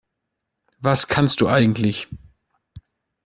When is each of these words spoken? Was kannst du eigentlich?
Was 0.79 1.07
kannst 1.09 1.41
du 1.41 1.47
eigentlich? 1.47 2.07